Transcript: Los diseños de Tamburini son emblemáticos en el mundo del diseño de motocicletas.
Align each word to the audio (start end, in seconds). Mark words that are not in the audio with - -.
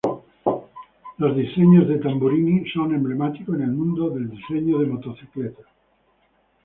Los 1.19 1.35
diseños 1.35 1.87
de 1.87 1.99
Tamburini 1.99 2.67
son 2.71 2.91
emblemáticos 2.95 3.53
en 3.53 3.61
el 3.61 3.71
mundo 3.71 4.09
del 4.09 4.31
diseño 4.31 4.79
de 4.79 4.87
motocicletas. 4.87 5.67